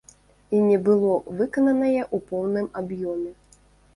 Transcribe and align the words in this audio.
І 0.59 0.61
не 0.67 0.77
было 0.87 1.11
выкананае 1.41 2.01
ў 2.15 2.27
поўным 2.31 2.67
аб'ёме. 2.81 3.29